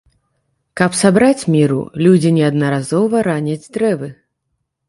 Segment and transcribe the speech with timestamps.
[0.79, 4.11] Каб сабраць міру людзі неаднаразова раняць дрэвы.